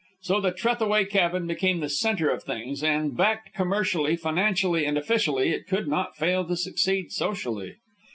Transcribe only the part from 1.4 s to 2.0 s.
became the